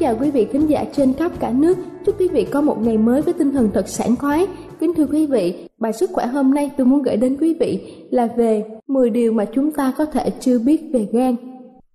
[0.00, 1.78] Chào quý vị khán giả trên khắp cả nước.
[2.06, 4.46] Chúc quý vị có một ngày mới với tinh thần thật sảng khoái.
[4.80, 7.94] Kính thưa quý vị, bài sức khỏe hôm nay tôi muốn gửi đến quý vị
[8.10, 11.36] là về 10 điều mà chúng ta có thể chưa biết về gan.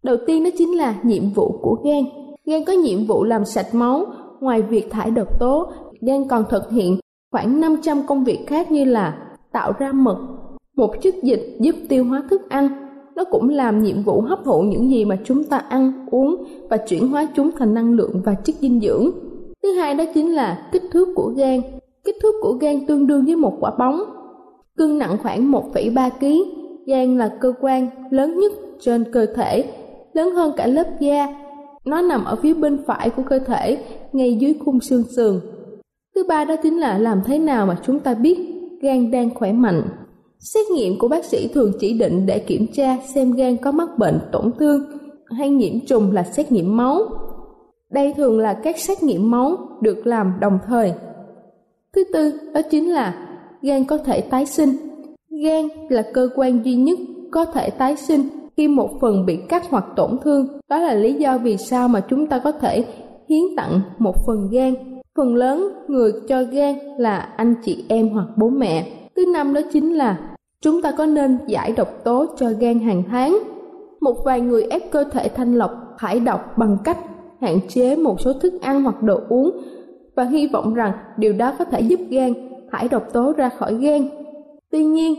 [0.04, 2.04] Đầu tiên đó chính là nhiệm vụ của gan.
[2.46, 4.06] Gan có nhiệm vụ làm sạch máu,
[4.40, 5.68] ngoài việc thải độc tố,
[6.02, 7.00] gan còn thực hiện
[7.31, 9.18] khoảng 500 công việc khác như là
[9.52, 10.18] tạo ra mật,
[10.75, 12.69] một chất dịch giúp tiêu hóa thức ăn,
[13.16, 16.78] nó cũng làm nhiệm vụ hấp thụ những gì mà chúng ta ăn, uống và
[16.78, 19.12] chuyển hóa chúng thành năng lượng và chất dinh dưỡng.
[19.63, 21.62] Thứ hai đó chính là kích thước của gan.
[22.06, 24.03] Kích thước của gan tương đương với một quả bóng.
[24.78, 26.25] Cân nặng khoảng 1,3 kg.
[26.88, 29.63] Gan là cơ quan lớn nhất trên cơ thể,
[30.13, 31.28] lớn hơn cả lớp da.
[31.85, 33.78] Nó nằm ở phía bên phải của cơ thể,
[34.13, 35.40] ngay dưới khung xương sườn.
[36.16, 38.38] Thứ ba đó chính là làm thế nào mà chúng ta biết
[38.81, 39.81] gan đang khỏe mạnh.
[40.44, 43.90] Xét nghiệm của bác sĩ thường chỉ định để kiểm tra xem gan có mắc
[43.98, 44.81] bệnh tổn thương
[45.26, 47.00] hay nhiễm trùng là xét nghiệm máu.
[47.90, 50.94] Đây thường là các xét nghiệm máu được làm đồng thời.
[51.96, 53.28] Thứ tư, đó chính là
[53.62, 54.70] gan có thể tái sinh.
[55.44, 57.00] Gan là cơ quan duy nhất
[57.31, 58.22] có thể tái sinh
[58.58, 60.48] khi một phần bị cắt hoặc tổn thương.
[60.70, 62.86] Đó là lý do vì sao mà chúng ta có thể
[63.30, 64.74] hiến tặng một phần gan.
[65.16, 68.92] Phần lớn người cho gan là anh chị em hoặc bố mẹ.
[69.16, 70.32] Thứ năm, đó chính là
[70.63, 73.40] chúng ta có nên giải độc tố cho gan hàng tháng.
[74.01, 76.97] Một vài người ép cơ thể thanh lọc thải độc bằng cách
[77.41, 79.51] hạn chế một số thức ăn hoặc đồ uống
[80.16, 82.34] và hy vọng rằng điều đó có thể giúp gan
[82.72, 84.09] thải độc tố ra khỏi gan.
[84.72, 85.16] Tuy nhiên,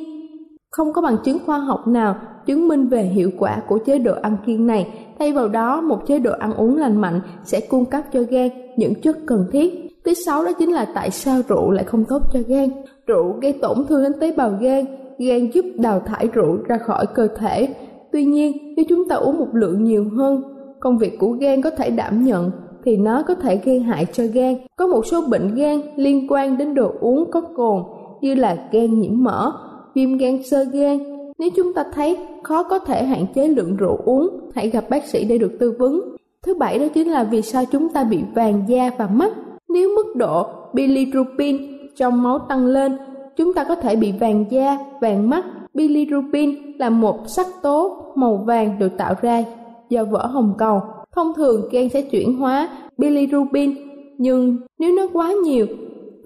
[0.70, 2.16] không có bằng chứng khoa học nào
[2.46, 4.88] chứng minh về hiệu quả của chế độ ăn kiêng này.
[5.18, 8.48] Thay vào đó, một chế độ ăn uống lành mạnh sẽ cung cấp cho gan
[8.76, 9.90] những chất cần thiết.
[10.04, 12.68] Thứ sáu đó chính là tại sao rượu lại không tốt cho gan.
[13.06, 14.84] Rượu gây tổn thương đến tế bào gan,
[15.18, 17.68] gan giúp đào thải rượu ra khỏi cơ thể.
[18.12, 20.42] Tuy nhiên, nếu chúng ta uống một lượng nhiều hơn,
[20.80, 22.50] công việc của gan có thể đảm nhận
[22.84, 24.54] thì nó có thể gây hại cho gan.
[24.76, 27.82] Có một số bệnh gan liên quan đến đồ uống có cồn
[28.20, 29.52] như là gan nhiễm mỡ,
[29.94, 30.98] viêm gan sơ gan.
[31.38, 35.04] Nếu chúng ta thấy khó có thể hạn chế lượng rượu uống, hãy gặp bác
[35.04, 36.00] sĩ để được tư vấn.
[36.42, 39.32] Thứ bảy đó chính là vì sao chúng ta bị vàng da và mắt.
[39.68, 41.56] Nếu mức độ bilirubin
[41.96, 42.96] trong máu tăng lên,
[43.36, 45.44] chúng ta có thể bị vàng da, vàng mắt.
[45.74, 49.44] Bilirubin là một sắc tố màu vàng được tạo ra
[49.88, 50.80] do vỡ hồng cầu.
[51.16, 52.68] Thông thường gan sẽ chuyển hóa
[52.98, 53.74] bilirubin,
[54.18, 55.66] nhưng nếu nó quá nhiều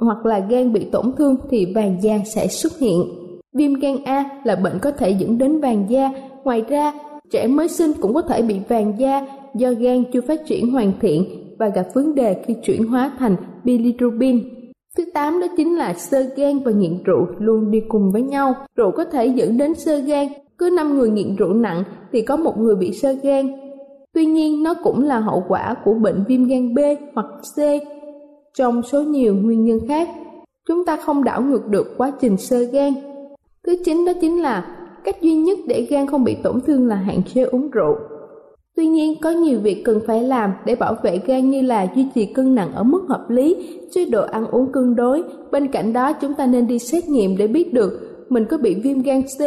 [0.00, 3.02] hoặc là gan bị tổn thương thì vàng da sẽ xuất hiện.
[3.52, 6.10] Viêm gan A là bệnh có thể dẫn đến vàng da.
[6.44, 6.92] Ngoài ra,
[7.30, 10.92] trẻ mới sinh cũng có thể bị vàng da do gan chưa phát triển hoàn
[11.00, 11.24] thiện
[11.58, 14.57] và gặp vấn đề khi chuyển hóa thành bilirubin.
[14.96, 18.54] Thứ tám đó chính là sơ gan và nghiện rượu luôn đi cùng với nhau.
[18.76, 20.26] Rượu có thể dẫn đến sơ gan.
[20.58, 23.52] Cứ 5 người nghiện rượu nặng thì có một người bị sơ gan.
[24.12, 26.78] Tuy nhiên nó cũng là hậu quả của bệnh viêm gan B
[27.14, 27.26] hoặc
[27.56, 27.58] C.
[28.54, 30.08] Trong số nhiều nguyên nhân khác,
[30.68, 32.92] chúng ta không đảo ngược được quá trình sơ gan.
[33.66, 36.96] Thứ chín đó chính là cách duy nhất để gan không bị tổn thương là
[36.96, 37.96] hạn chế uống rượu.
[38.78, 42.06] Tuy nhiên, có nhiều việc cần phải làm để bảo vệ gan như là duy
[42.14, 43.56] trì cân nặng ở mức hợp lý,
[43.90, 45.22] chế độ ăn uống cân đối.
[45.50, 48.74] Bên cạnh đó, chúng ta nên đi xét nghiệm để biết được mình có bị
[48.74, 49.40] viêm gan C.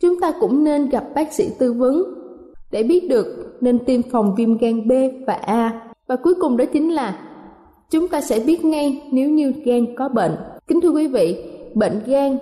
[0.00, 2.02] Chúng ta cũng nên gặp bác sĩ tư vấn
[2.70, 3.26] để biết được
[3.60, 4.92] nên tiêm phòng viêm gan B
[5.26, 5.82] và A.
[6.08, 7.18] Và cuối cùng đó chính là
[7.90, 10.36] chúng ta sẽ biết ngay nếu như gan có bệnh.
[10.66, 11.44] Kính thưa quý vị,
[11.74, 12.38] bệnh gan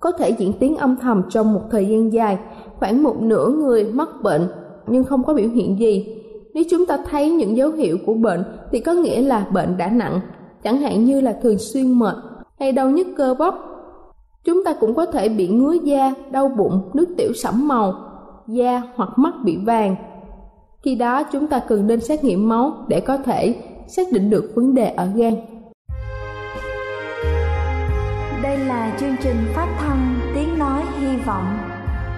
[0.00, 2.38] có thể diễn tiến âm thầm trong một thời gian dài,
[2.78, 4.48] khoảng một nửa người mắc bệnh
[4.90, 6.16] nhưng không có biểu hiện gì.
[6.54, 9.90] Nếu chúng ta thấy những dấu hiệu của bệnh thì có nghĩa là bệnh đã
[9.90, 10.20] nặng,
[10.62, 12.16] chẳng hạn như là thường xuyên mệt
[12.58, 13.54] hay đau nhức cơ bắp.
[14.44, 17.94] Chúng ta cũng có thể bị ngứa da, đau bụng, nước tiểu sẫm màu,
[18.46, 19.96] da hoặc mắt bị vàng.
[20.82, 23.54] Khi đó chúng ta cần nên xét nghiệm máu để có thể
[23.88, 25.34] xác định được vấn đề ở gan.
[28.42, 31.69] Đây là chương trình phát thanh Tiếng Nói Hy Vọng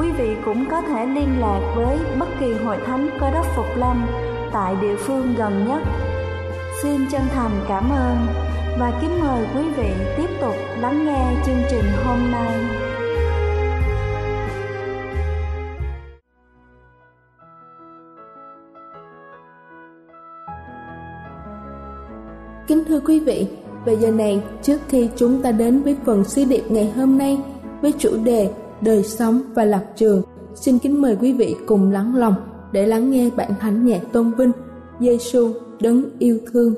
[0.00, 3.66] quý vị cũng có thể liên lạc với bất kỳ hội thánh cơ đốc Phục
[3.76, 4.06] Lâm
[4.52, 5.82] tại địa phương gần nhất.
[6.82, 8.16] Xin chân thành cảm ơn
[8.78, 12.54] và kính mời quý vị tiếp tục lắng nghe chương trình hôm nay.
[22.66, 23.46] Kính thưa quý vị,
[23.84, 27.38] về giờ này trước khi chúng ta đến với phần sứ điệp ngày hôm nay
[27.82, 28.50] với chủ đề
[28.80, 30.22] đời sống và lập trường,
[30.54, 32.34] xin kính mời quý vị cùng lắng lòng
[32.72, 34.52] để lắng nghe bản thánh nhạc tôn vinh
[35.00, 36.74] Giêsu đấng yêu thương.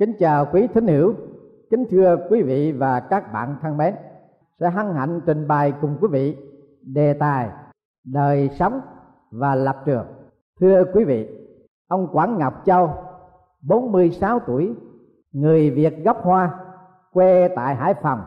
[0.00, 1.14] Kính chào quý thính hữu,
[1.70, 3.94] kính thưa quý vị và các bạn thân mến.
[4.60, 6.36] Sẽ hân hạnh trình bày cùng quý vị
[6.82, 7.50] đề tài
[8.04, 8.80] đời sống
[9.30, 10.06] và lập trường.
[10.60, 11.28] Thưa quý vị,
[11.88, 12.94] ông Quảng Ngọc Châu,
[13.62, 14.74] 46 tuổi,
[15.32, 16.54] người Việt gốc Hoa,
[17.12, 18.20] quê tại Hải Phòng,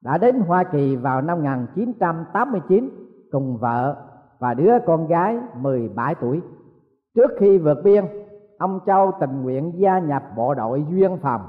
[0.00, 2.88] đã đến Hoa Kỳ vào năm 1989
[3.30, 3.96] cùng vợ
[4.38, 6.40] và đứa con gái 17 tuổi.
[7.14, 8.04] Trước khi vượt biên,
[8.58, 11.40] ông Châu tình nguyện gia nhập bộ đội duyên phòng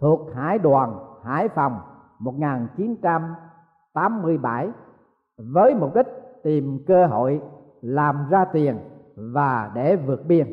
[0.00, 1.80] thuộc Hải đoàn Hải Phòng
[2.20, 4.70] 1987
[5.36, 6.06] với mục đích
[6.42, 7.40] tìm cơ hội
[7.80, 8.78] làm ra tiền
[9.16, 10.46] và để vượt biên.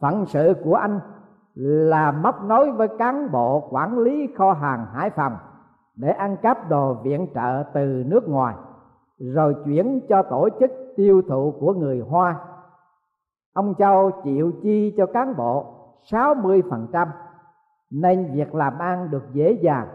[0.00, 1.00] Phận sự của anh
[1.54, 5.36] là móc nối với cán bộ quản lý kho hàng Hải Phòng
[5.96, 8.54] để ăn cắp đồ viện trợ từ nước ngoài,
[9.18, 12.36] rồi chuyển cho tổ chức tiêu thụ của người Hoa
[13.52, 15.74] ông Châu chịu chi cho cán bộ
[16.10, 17.06] 60%
[17.90, 19.88] nên việc làm ăn được dễ dàng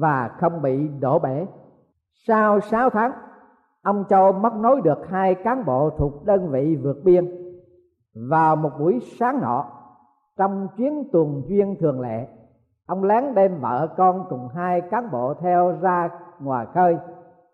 [0.00, 1.46] và không bị đổ bể.
[2.26, 3.12] Sau 6 tháng,
[3.82, 7.30] ông Châu mất nối được hai cán bộ thuộc đơn vị vượt biên.
[8.30, 9.64] Vào một buổi sáng nọ,
[10.38, 12.28] trong chuyến tuần duyên thường lệ,
[12.86, 16.96] ông lén đem vợ con cùng hai cán bộ theo ra ngoài khơi,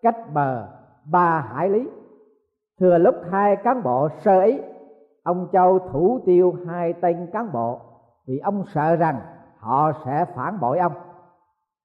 [0.01, 0.67] cách bờ
[1.11, 1.89] ba hải lý.
[2.79, 4.59] Thừa lúc hai cán bộ sơ ý
[5.23, 7.79] ông châu thủ tiêu hai tên cán bộ
[8.27, 9.19] vì ông sợ rằng
[9.57, 10.91] họ sẽ phản bội ông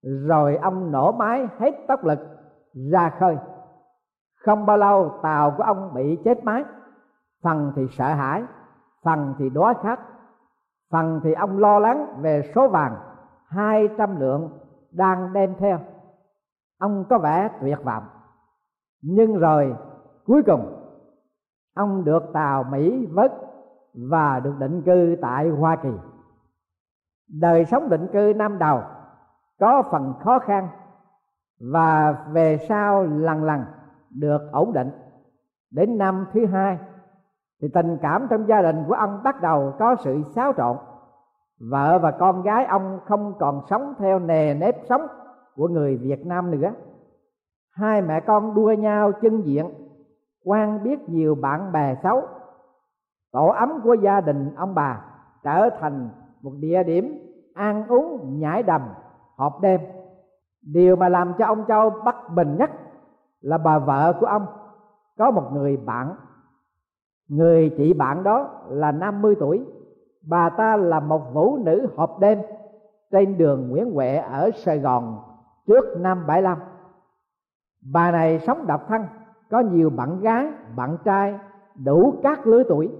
[0.04, 2.18] rồi ông nổ máy hết tốc lực,
[2.92, 3.36] ra khơi.
[4.44, 6.64] Không bao lâu, tàu của ông bị chết máy.
[7.42, 8.42] Phần thì sợ hãi,
[9.04, 10.00] phần thì đói khát,
[10.90, 12.96] phần thì ông lo lắng về số vàng.
[13.46, 14.58] Hai trăm lượng
[14.92, 15.78] đang đem theo.
[16.78, 18.04] Ông có vẻ tuyệt vọng.
[19.02, 19.76] Nhưng rồi,
[20.26, 20.80] cuối cùng,
[21.74, 23.32] ông được tàu mỹ vớt
[24.10, 25.92] và được định cư tại hoa kỳ.
[27.40, 28.82] Đời sống định cư năm đầu
[29.60, 30.68] có phần khó khăn
[31.72, 33.64] và về sau lần lần
[34.10, 34.90] được ổn định.
[35.70, 36.78] Đến năm thứ hai
[37.62, 40.76] thì tình cảm trong gia đình của ông bắt đầu có sự xáo trộn.
[41.70, 45.06] Vợ và con gái ông không còn sống theo nề nếp sống
[45.56, 46.70] của người việt nam nữa.
[47.70, 49.70] Hai mẹ con đua nhau chân diện
[50.44, 52.22] quan biết nhiều bạn bè xấu.
[53.32, 55.04] Tổ ấm của gia đình ông bà
[55.42, 56.08] trở thành
[56.42, 57.18] một địa điểm
[57.54, 58.82] ăn uống nhảy đầm
[59.36, 59.80] họp đêm.
[60.62, 62.70] Điều mà làm cho ông châu bất bình nhất
[63.40, 64.46] là bà vợ của ông.
[65.18, 66.14] Có một người bạn.
[67.28, 69.64] Người chị bạn đó là 50 tuổi.
[70.28, 72.38] Bà ta là một vũ nữ họp đêm
[73.10, 75.18] trên đường Nguyễn Huệ ở Sài Gòn
[75.66, 76.58] trước năm 75
[77.92, 79.02] bà này sống độc thân,
[79.50, 81.38] có nhiều bạn gái, bạn trai,
[81.84, 82.90] đủ các lứa tuổi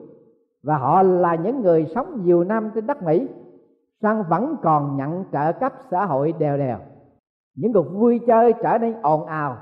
[0.63, 3.29] và họ là những người sống nhiều năm trên đất mỹ
[4.05, 6.77] sang vẫn còn nhận trợ cấp xã hội đều đều.
[7.57, 9.57] Những cuộc vui chơi trở nên ồn ào,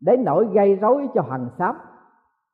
[0.00, 1.76] đến nỗi gây rối cho hàng xóm.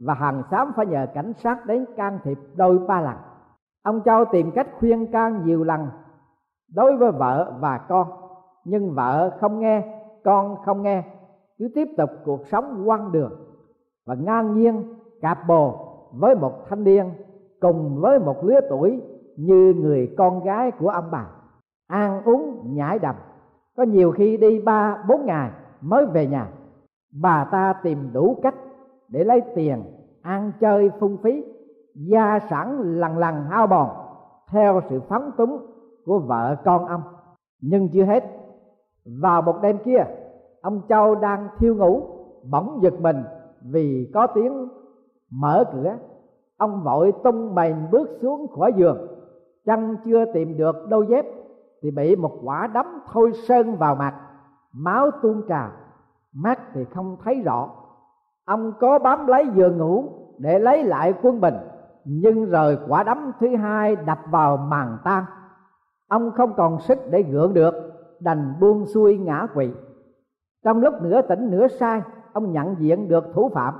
[0.01, 3.17] Và hàng xóm phải nhờ cảnh sát đến can thiệp đôi ba lần.
[3.83, 5.89] Ông châu tìm cách khuyên can nhiều lần
[6.75, 8.07] đối với vợ và con,
[8.65, 11.05] nhưng vợ không nghe, con không nghe.
[11.59, 13.33] Cứ tiếp tục cuộc sống quan đường.
[14.07, 15.75] Và ngang nhiên cạp bồ
[16.13, 17.11] với một thanh niên
[17.61, 19.03] cùng với một lứa tuổi
[19.37, 21.27] như người con gái của ông bà.
[21.87, 23.15] Ăn uống nhãi đầm.
[23.77, 25.51] Có nhiều khi đi ba, bốn ngày
[25.81, 26.49] mới về nhà.
[27.23, 28.55] Bà ta tìm đủ cách
[29.09, 29.83] để lấy tiền
[30.23, 31.45] ăn chơi phung phí,
[31.95, 33.89] gia sản lần lần hao bòn
[34.51, 35.67] theo sự phóng túng
[36.05, 37.03] của vợ con ông.
[37.61, 38.25] Nhưng chưa hết,
[39.21, 40.05] vào một đêm kia,
[40.63, 42.03] ông châu đang thiêu ngủ,
[42.51, 43.23] bỗng giật mình
[43.63, 44.69] vì có tiếng
[45.31, 45.97] mở cửa.
[46.57, 49.07] Ông vội tung mình bước xuống khỏi giường
[49.67, 51.27] chân chưa tìm được đôi dép
[51.83, 54.15] thì bị một quả đấm thôi sơn vào mặt.
[54.73, 55.71] Máu tuôn trào,
[56.33, 57.69] mắt thì không thấy rõ.
[58.45, 60.05] Ông có bám lấy giường ngủ
[60.39, 61.55] để lấy lại quân bình,
[62.05, 65.25] nhưng rồi quả đấm thứ hai đập vào màng tan
[66.09, 67.75] ông không còn sức để gượng được,
[68.21, 69.71] đành buông xuôi ngã quỵ.
[70.65, 73.75] Trong lúc nửa tỉnh nửa sai ông nhận diện được thủ phạm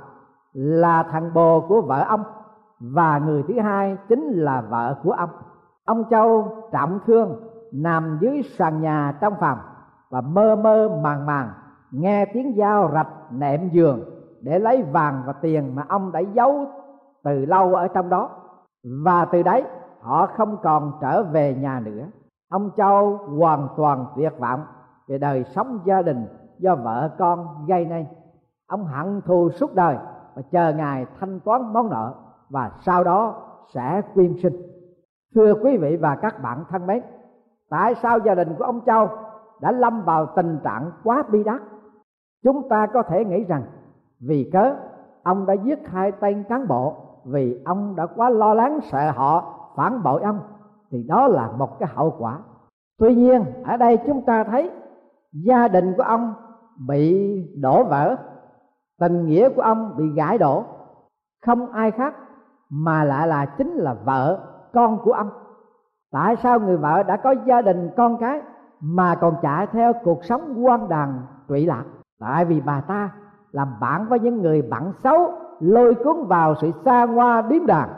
[0.53, 2.23] là thằng bồ của vợ ông,
[2.79, 5.29] và người thứ hai chính là vợ của ông
[5.87, 7.35] ông châu trọng thương,
[7.71, 9.57] nằm dưới sàn nhà trong phòng
[10.09, 11.49] và mơ mơ màng màng
[11.91, 13.99] nghe tiếng dao rạch nệm giường
[14.41, 16.65] để lấy vàng và tiền mà ông đã giấu
[17.23, 18.29] từ lâu ở trong đó.
[19.03, 19.63] Và từ đấy,
[20.01, 22.05] họ không còn trở về nhà nữa.
[22.49, 24.63] Ông châu hoàn toàn tuyệt vọng
[25.07, 26.27] về đời sống gia đình
[26.59, 28.05] do vợ con gây nên.
[28.67, 29.97] Ông hận thù suốt đời
[30.35, 32.13] và chờ ngài thanh toán món nợ
[32.49, 33.35] và sau đó
[33.73, 34.76] sẽ quyên sinh
[35.35, 37.01] thưa quý vị và các bạn thân mến,
[37.69, 39.09] tại sao gia đình của ông châu
[39.61, 41.61] đã lâm vào tình trạng quá bi đát?
[42.43, 43.63] Chúng ta có thể nghĩ rằng,
[44.19, 44.75] vì cớ
[45.23, 49.53] ông đã giết hai tên cán bộ, vì ông đã quá lo lắng sợ họ
[49.75, 50.39] phản bội ông,
[50.91, 52.39] thì đó là một cái hậu quả.
[52.99, 54.71] Tuy nhiên, ở đây chúng ta thấy
[55.31, 56.33] gia đình của ông
[56.87, 58.15] bị đổ vỡ,
[58.99, 60.63] tình nghĩa của ông bị gãy đổ.
[61.45, 62.15] Không ai khác
[62.69, 64.39] mà lại là chính là vợ
[64.73, 65.29] con của ông.
[66.11, 68.41] Tại sao người vợ đã có gia đình con cái
[68.81, 71.83] mà còn chạy theo cuộc sống quan đàn trụy lạc?
[72.19, 73.09] Tại vì bà ta
[73.51, 77.89] làm bạn với những người bạn xấu, lôi cuốn vào sự xa hoa điếm đàn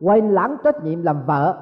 [0.00, 1.58] quên lãng trách nhiệm làm vợ,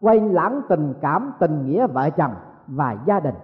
[0.00, 2.34] quên lãng tình cảm tình nghĩa vợ chồng
[2.66, 3.34] và gia đình,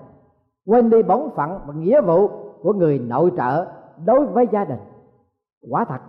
[0.67, 2.29] quên đi bổn phận và nghĩa vụ
[2.63, 3.67] của người nội trợ
[4.05, 4.81] đối với gia đình.
[5.71, 6.01] Quả thật,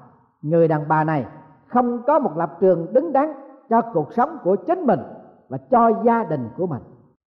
[0.42, 1.26] người đàn bà này
[1.68, 3.34] không có một lập trường đứng đắn
[3.74, 5.00] cho cuộc sống của chính mình
[5.50, 6.82] và cho gia đình của mình.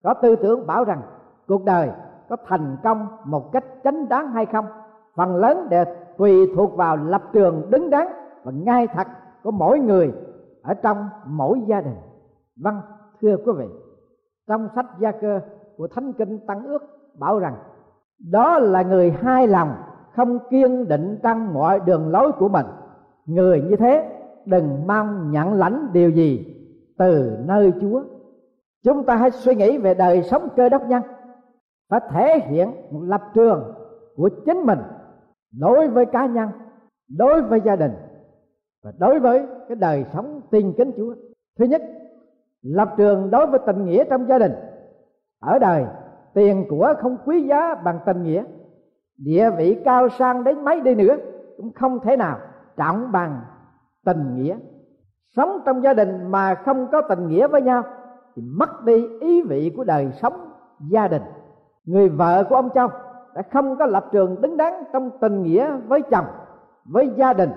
[0.05, 1.03] Có tư tưởng bảo rằng
[1.47, 1.91] cuộc đời
[2.29, 4.67] có thành công một cách chánh đáng hay không?
[5.17, 5.85] Phần lớn đều
[6.19, 8.07] tùy thuộc vào lập trường đứng đắn
[8.45, 9.07] và ngay thật
[9.43, 10.13] của mỗi người
[10.63, 11.97] ở trong mỗi gia đình.
[12.63, 12.81] Vâng
[13.21, 13.67] thưa quý vị,
[14.49, 15.41] trong sách gia cơ
[15.77, 16.83] của thánh kinh tăng ước
[17.19, 17.55] bảo rằng,
[18.31, 19.75] đó là người hai lòng,
[20.17, 22.67] không kiên định trong mọi đường lối của mình.
[23.27, 24.16] Người như thế
[24.47, 26.55] đừng mong nhận lãnh điều gì
[26.99, 28.03] từ nơi chúa.
[28.85, 31.03] Chúng ta hãy suy nghĩ về đời sống cơ đốc nhân.
[31.91, 33.75] Phải thể hiện một lập trường
[34.17, 34.79] của chính mình
[35.61, 36.49] đối với cá nhân,
[37.19, 37.93] đối với gia đình
[38.85, 41.15] và đối với cái đời sống tin kính chúa.
[41.59, 41.83] Thứ nhất,
[42.63, 44.53] lập trường đối với tình nghĩa trong gia đình.
[45.41, 45.85] Ở đời,
[46.35, 48.45] tiền của không quý giá bằng tình nghĩa.
[49.19, 51.17] Địa vị cao sang đến mấy đi nữa
[51.57, 52.39] cũng không thể nào
[52.77, 53.41] trọng bằng
[54.07, 54.59] tình nghĩa.
[55.37, 57.83] Sống trong gia đình mà không có tình nghĩa với nhau,
[58.35, 60.51] thì mất đi ý vị của đời sống
[60.89, 61.23] gia đình.
[61.85, 62.89] Người vợ của ông châu
[63.35, 66.27] đã không có lập trường đứng đắn trong tình nghĩa với chồng,
[66.85, 67.51] với gia đình,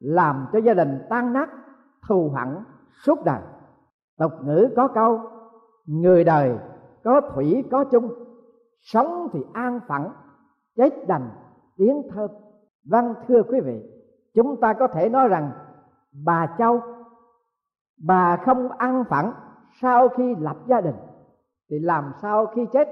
[0.00, 1.50] làm cho gia đình tan nát,
[2.08, 2.48] thù hận
[3.04, 3.40] suốt đời.
[4.18, 5.20] Tục ngữ có câu,
[5.86, 6.58] người đời
[7.04, 8.08] có thủy có chung,
[8.80, 10.08] sống thì an phận
[10.76, 11.28] chết đành
[11.76, 12.30] tiếng thơm.
[12.84, 13.82] Vâng thưa quý vị,
[14.34, 15.50] chúng ta có thể nói rằng
[16.24, 16.80] bà châu,
[18.06, 19.32] bà không ăn phận
[19.80, 20.96] sau khi lập gia đình,
[21.70, 22.88] thì làm sao khi chết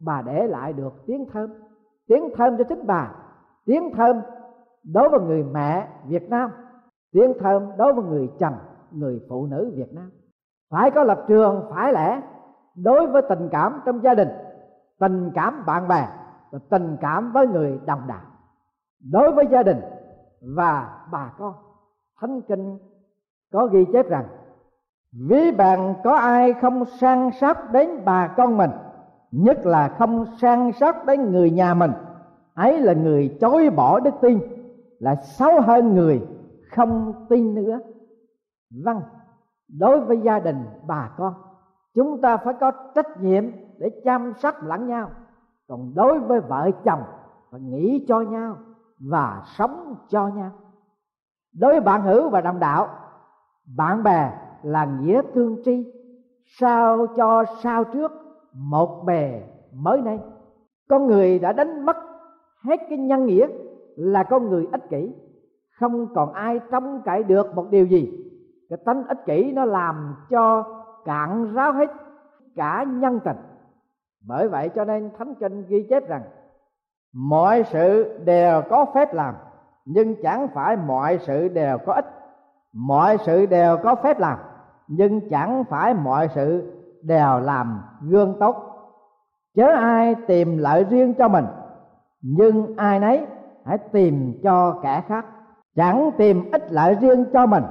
[0.00, 1.50] bà để lại được tiếng thơm?
[2.06, 3.10] Tiếng thơm cho chính bà,
[3.64, 4.20] tiếng thơm
[4.92, 6.50] đối với người mẹ việt nam,
[7.12, 8.56] tiếng thơm đối với người chồng,
[8.90, 10.10] người phụ nữ việt nam.
[10.70, 12.22] Phải có lập trường, phải lẽ,
[12.74, 14.28] đối với tình cảm trong gia đình,
[14.98, 16.08] tình cảm bạn bè
[16.50, 18.24] và tình cảm với người đồng đạo,
[19.12, 19.80] đối với gia đình
[20.56, 21.54] và bà con
[22.20, 22.78] thánh kinh
[23.52, 24.26] có ghi chép rằng,
[25.28, 28.70] ví bạn có ai không san sóc đến bà con mình,
[29.30, 31.92] nhất là không san sóc đến người nhà mình,
[32.54, 34.38] ấy là người chối bỏ đức tin,
[34.98, 36.26] là xấu hơn người
[36.70, 37.78] không tin nữa.
[38.84, 39.00] Vâng
[39.68, 41.34] đối với gia đình bà con,
[41.94, 43.44] chúng ta phải có trách nhiệm
[43.78, 45.10] để chăm sóc lẫn nhau.
[45.68, 47.02] Còn đối với vợ chồng,
[47.50, 48.56] phải nghĩ cho nhau
[48.98, 50.50] và sống cho nhau
[51.58, 52.88] đối với bạn hữu và đồng đạo,
[53.76, 54.30] bạn bè
[54.62, 55.92] là nghĩa tương tri,
[56.46, 58.12] sao cho sao trước
[58.52, 59.40] một bè
[59.72, 60.18] mới nay.
[60.88, 61.96] Con người đã đánh mất
[62.64, 63.46] hết cái nhân nghĩa
[63.96, 65.14] là con người ích kỷ.
[65.80, 68.12] Không còn ai trông cậy được một điều gì.
[68.68, 70.64] Cái tánh ích kỷ nó làm cho
[71.04, 71.90] cạn ráo hết
[72.56, 73.36] cả nhân tình.
[74.26, 76.22] Bởi vậy cho nên thánh kinh ghi chép rằng,
[77.12, 79.34] mọi sự đều có phép làm
[79.84, 82.06] nhưng chẳng phải mọi sự đều có ích,
[82.72, 84.38] mọi sự đều có phép làm.
[84.88, 88.56] Nhưng chẳng phải mọi sự đều làm gương tốt.
[89.54, 91.44] Chớ ai tìm lợi riêng cho mình,
[92.22, 93.26] nhưng ai nấy
[93.64, 95.26] hãy tìm cho kẻ khác.
[95.76, 97.64] Chẳng tìm ích lợi riêng cho mình,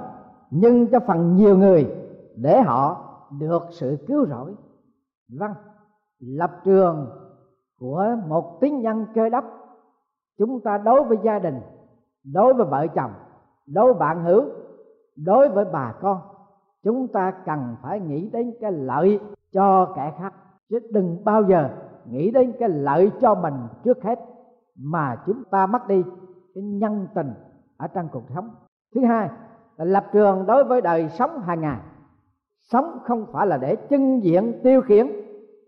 [0.49, 1.95] nhưng cho phần nhiều người
[2.36, 4.56] để họ được sự cứu rỗi.
[5.39, 5.54] Vâng
[6.19, 7.10] lập trường
[7.80, 9.43] của một tín nhân cơ đốc.
[10.38, 11.60] Chúng ta đối với gia đình
[12.23, 13.12] đối với vợ chồng,
[13.67, 14.43] đối với bạn hữu,
[15.15, 16.21] đối với bà con,
[16.83, 19.19] chúng ta cần phải nghĩ đến cái lợi
[19.51, 20.33] cho kẻ khác.
[20.69, 21.69] Chứ đừng bao giờ
[22.05, 24.19] nghĩ đến cái lợi cho mình trước hết
[24.75, 26.03] mà chúng ta mất đi
[26.55, 27.33] cái nhân tình
[27.77, 28.49] ở trong cuộc sống.
[28.95, 29.29] Thứ hai
[29.77, 31.79] là lập trường đối với đời sống hàng ngày.
[32.62, 35.07] Sống không phải là để chân diện tiêu khiển,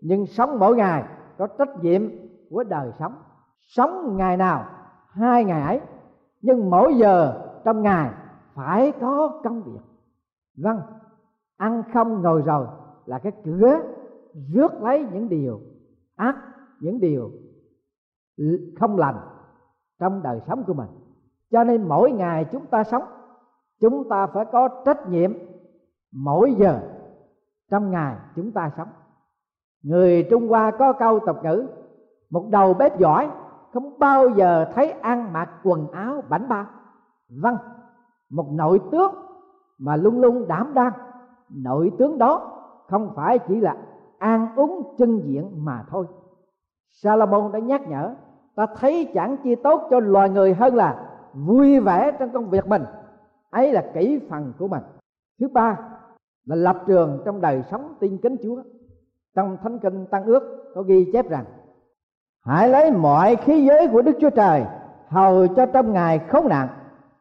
[0.00, 1.04] nhưng sống mỗi ngày
[1.38, 2.02] có trách nhiệm
[2.50, 3.14] của đời sống.
[3.60, 4.64] Sống ngày nào,
[5.08, 5.80] hai ngày ấy
[6.46, 8.10] nhưng mỗi giờ trong ngày
[8.54, 9.80] phải có công việc.
[10.56, 10.80] Vâng
[11.56, 12.66] ăn không ngồi rồi
[13.06, 13.78] là cái cửa
[14.52, 15.60] rước lấy những điều
[16.16, 16.36] ác,
[16.80, 17.30] những điều
[18.80, 19.16] không lành
[19.98, 20.88] trong đời sống của mình.
[21.50, 23.02] Cho nên mỗi ngày chúng ta sống,
[23.80, 25.32] chúng ta phải có trách nhiệm
[26.12, 26.80] mỗi giờ
[27.70, 28.88] trong ngày chúng ta sống.
[29.82, 31.66] Người trung hoa có câu tập ngữ,
[32.30, 33.30] một đầu bếp giỏi
[33.76, 36.66] không bao giờ thấy ăn mặc quần áo bảnh bao.
[37.28, 37.56] Vâng
[38.30, 39.14] một nội tướng
[39.78, 40.92] mà luôn luôn đảm đang,
[41.50, 43.76] nội tướng đó không phải chỉ là
[44.18, 46.06] ăn uống chân diện mà thôi.
[46.90, 48.14] Salomon đã nhắc nhở,
[48.54, 52.66] ta thấy chẳng chi tốt cho loài người hơn là vui vẻ trong công việc
[52.66, 52.84] mình.
[53.50, 54.82] Ấy là kỹ phần của mình.
[55.40, 55.78] Thứ ba
[56.44, 58.62] là lập trường trong đời sống tin kính chúa.
[59.34, 61.44] Trong thánh kinh tăng ước có ghi chép rằng
[62.46, 64.64] hãy lấy mọi khí giới của đức chúa trời
[65.08, 66.68] hầu cho trong ngày khốn nạn.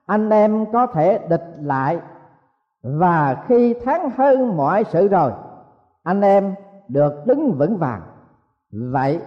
[0.05, 1.99] Anh em có thể địch lại.
[2.83, 5.31] Và khi thắng hơn mọi sự rồi,
[6.03, 6.55] anh em
[6.87, 8.01] được đứng vững vàng.
[8.71, 9.19] Vậy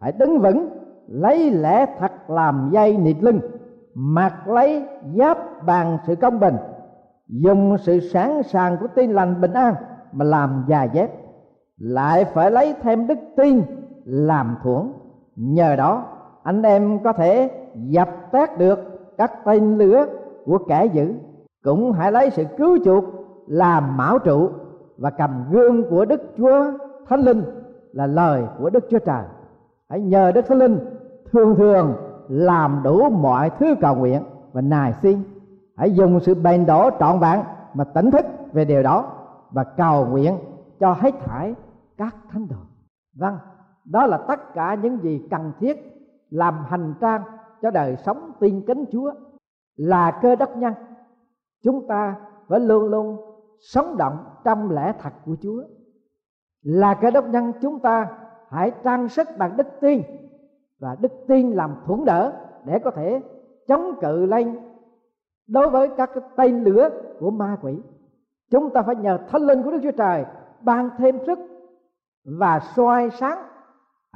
[0.00, 0.68] phải đứng vững,
[1.08, 3.40] lấy lẽ thật làm dây nịt lưng,
[3.94, 4.86] mặc lấy
[5.16, 6.56] giáp bằng sự công bình,
[7.28, 9.74] dùng sự sẵn sàng của tin lành bình an
[10.12, 11.10] mà làm già dép.
[11.78, 13.62] Lại phải lấy thêm đức tin
[14.04, 14.92] làm thuẫn
[15.36, 16.04] nhờ đó,
[16.42, 18.78] anh em có thể dập tắt được
[19.18, 20.06] các tên lửa
[20.44, 21.14] của kẻ dữ.
[21.64, 23.04] Cũng hãy lấy sự cứu chuộc
[23.46, 24.50] làm mão trụ
[24.98, 26.64] và cầm gương của đức chúa
[27.08, 27.42] thánh linh
[27.92, 29.22] là lời của đức chúa trời.
[29.88, 30.78] Hãy nhờ đức thánh linh
[31.32, 31.94] thường thường
[32.28, 34.22] làm đủ mọi thứ cầu nguyện.
[34.52, 35.22] Và nài xin,
[35.76, 37.40] hãy dùng sự bền đổ trọn vẹn
[37.74, 39.12] mà tỉnh thức về điều đó
[39.50, 40.36] và cầu nguyện
[40.80, 41.54] cho hết thải
[41.96, 42.56] các thánh đồ.
[43.16, 43.34] Vâng
[43.84, 45.76] đó là tất cả những gì cần thiết
[46.30, 47.22] làm hành trang
[47.62, 49.12] cho đời sống tin kính chúa
[49.76, 50.74] là cơ đốc nhân.
[51.62, 52.16] Chúng ta
[52.48, 53.16] phải luôn luôn
[53.60, 55.62] sống động trong lẽ thật của chúa.
[56.62, 58.08] Là cơ đốc nhân, chúng ta
[58.48, 60.02] hãy trang sức bằng đức tin
[60.80, 62.32] và đức tin làm thuẫn đỡ
[62.64, 63.20] để có thể
[63.68, 64.60] chống cự lên
[65.46, 66.88] đối với các cái tên lửa
[67.20, 67.78] của ma quỷ.
[68.50, 70.24] Chúng ta phải nhờ thánh linh của đức chúa trời
[70.60, 71.38] ban thêm sức
[72.24, 73.38] và soi sáng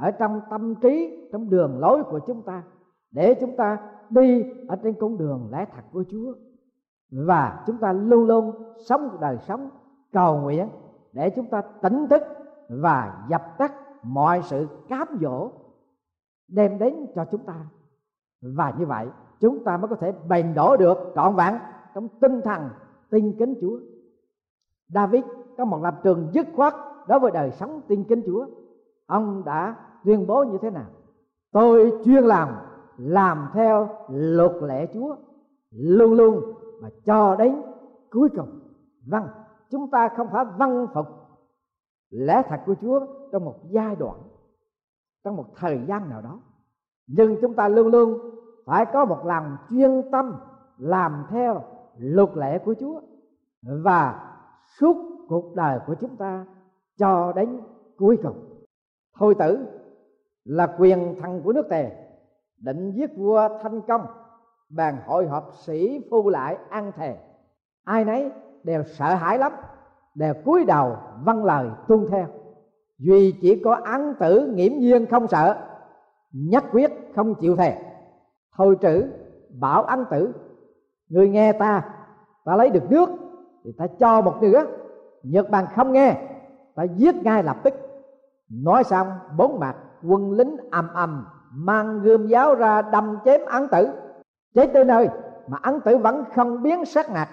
[0.01, 2.63] ở trong tâm trí, trong đường lối của chúng ta,
[3.11, 3.77] để chúng ta
[4.09, 6.33] đi ở trên con đường lẽ thật của Chúa.
[7.11, 9.69] Và chúng ta luôn luôn sống đời sống
[10.11, 10.69] cầu nguyện
[11.13, 12.21] để chúng ta tỉnh thức
[12.69, 15.51] và dập tắt mọi sự cám dỗ
[16.47, 17.55] đem đến cho chúng ta.
[18.41, 19.07] Và như vậy,
[19.39, 21.53] chúng ta mới có thể bền đổ được trọn vẹn
[21.95, 22.69] trong tinh thần
[23.09, 23.79] tin kính Chúa.
[24.87, 25.23] David
[25.57, 26.73] có một lập trường dứt khoát
[27.07, 28.45] đối với đời sống tin kính Chúa.
[29.05, 30.89] Ông đã tuyên bố như thế nào?
[31.51, 32.55] Tôi chuyên làm
[32.97, 35.15] làm theo luật lệ Chúa.
[35.71, 37.61] Luôn luôn và cho đến
[38.09, 38.59] cuối cùng.
[39.07, 39.27] Vâng
[39.69, 41.07] chúng ta không phải văn phục
[42.09, 44.17] lẽ thật của Chúa trong một giai đoạn,
[45.23, 46.39] trong một thời gian nào đó.
[47.07, 48.19] Nhưng chúng ta luôn luôn
[48.65, 50.35] phải có một lòng chuyên tâm
[50.77, 51.63] làm theo
[51.97, 53.01] luật lệ của Chúa
[53.61, 54.35] và
[54.79, 54.95] suốt
[55.29, 56.45] cuộc đời của chúng ta
[56.97, 57.59] cho đến
[57.97, 58.63] cuối cùng.
[59.17, 59.65] Thôi tử
[60.49, 61.91] là quyền thần của nước tề,
[62.57, 64.05] định giết vua thanh công,
[64.69, 67.17] bàn hội họp sĩ phu lại ăn thề.
[67.83, 68.31] Ai nấy
[68.63, 69.51] đều sợ hãi lắm,
[70.15, 72.27] đều cúi đầu vâng lời tuân theo.
[72.97, 75.57] Duy chỉ có án tử nghiễm nhiên không sợ,
[76.31, 77.81] nhất quyết không chịu thề.
[78.57, 79.03] Thôi trữ,
[79.59, 80.33] bảo án tử,
[81.09, 81.89] người nghe ta
[82.45, 83.09] ta lấy được nước
[83.63, 84.65] thì ta cho một nửa,
[85.23, 86.21] nhật bàn không nghe,
[86.75, 87.73] ta giết ngay lập tức.
[88.49, 89.07] Nói xong,
[89.37, 93.87] bốn mặt quân lính ầm ầm mang gươm giáo ra đâm chém án tử.
[94.55, 95.09] Chết tới nơi
[95.47, 97.29] mà án tử vẫn không biến sắc ngạc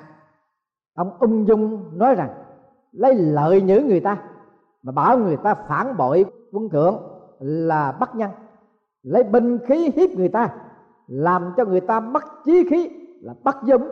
[0.96, 2.30] ông ung dung nói rằng
[2.92, 4.18] lấy lợi nhữ người ta
[4.82, 7.02] mà bảo người ta phản bội quân thượng
[7.40, 8.30] là bắt nhân
[9.02, 10.54] lấy binh khí hiếp người ta
[11.06, 13.88] làm cho người ta mất chí khí là bắt dũng,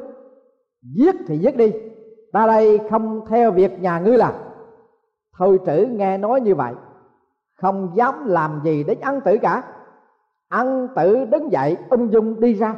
[0.82, 1.72] giết thì giết đi
[2.32, 4.34] ta đây không theo việc nhà ngươi làm.
[5.38, 6.74] Thôi trữ nghe nói như vậy
[7.64, 9.62] không dám làm gì đến ân tử cả.
[10.48, 12.76] Ân tử đứng dậy, ung dung đi ra.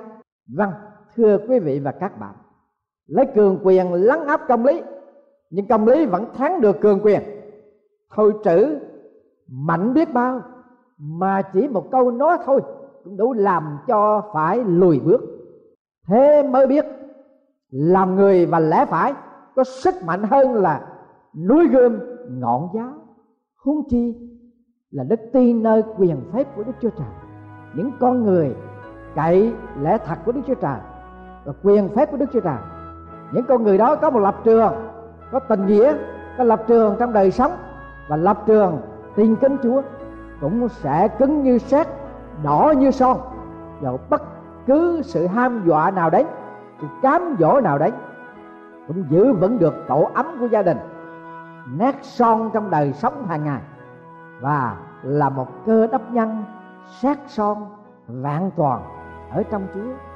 [0.57, 0.71] Vâng
[1.17, 2.35] thưa quý vị và các bạn,
[3.07, 4.83] lấy cường quyền lắng áp công lý,
[5.51, 7.23] nhưng công lý vẫn thắng được cường quyền.
[8.15, 8.79] Thôi trữ,
[9.49, 10.41] mạnh biết bao,
[10.99, 12.61] mà chỉ một câu nói thôi
[13.05, 15.21] cũng đủ làm cho phải lùi bước.
[16.09, 16.85] Thế mới biết,
[17.71, 19.15] làm người và lẽ phải
[19.57, 20.89] có sức mạnh hơn là
[21.49, 22.93] núi gươm ngọn giáo.
[23.65, 24.15] Huống chi
[24.97, 27.09] là đức tin nơi quyền phép của đức chúa trời.
[27.75, 28.57] Những con người
[29.15, 30.79] cậy lẽ thật của đức chúa trời
[31.45, 32.57] và quyền phép của đức chúa trời.
[33.33, 34.73] Những con người đó có một lập trường,
[35.33, 35.95] có tình nghĩa,
[36.39, 37.53] có lập trường trong đời sống
[38.09, 38.81] và lập trường
[39.17, 39.83] tin kính chúa
[40.41, 41.87] cũng sẽ cứng như sét
[42.45, 43.19] đỏ như son
[43.83, 44.23] dầu bất
[44.67, 46.25] cứ sự ham dọa nào đấy
[46.81, 47.93] sự cám dỗ nào đấy
[48.89, 50.79] cũng giữ vững được tổ ấm của gia đình,
[51.79, 53.61] nét son trong đời sống hàng ngày
[54.41, 56.45] và là một cơ đốc nhân
[57.01, 57.67] sát son
[58.07, 58.83] vạn toàn
[59.31, 60.16] ở trong Chúa.